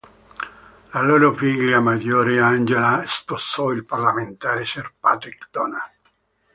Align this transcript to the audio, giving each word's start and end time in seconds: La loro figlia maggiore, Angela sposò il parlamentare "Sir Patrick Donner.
La 0.93 1.01
loro 1.03 1.31
figlia 1.31 1.79
maggiore, 1.79 2.39
Angela 2.39 3.03
sposò 3.05 3.69
il 3.71 3.85
parlamentare 3.85 4.65
"Sir 4.65 4.91
Patrick 4.99 5.49
Donner. 5.51 5.91